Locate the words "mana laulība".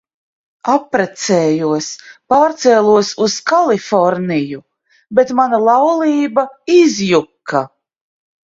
5.43-6.49